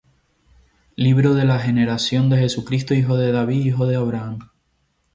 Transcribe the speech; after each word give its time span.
Libro 0.95 1.35
de 1.35 1.45
la 1.45 1.59
generación 1.59 2.31
de 2.31 2.37
Jesucristo, 2.39 2.95
hijo 2.95 3.17
de 3.17 3.31
David, 3.31 3.63
hijo 3.65 3.85
de 3.85 3.97
Abraham. 3.97 4.39